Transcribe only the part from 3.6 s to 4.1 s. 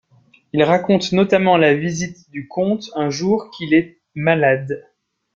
est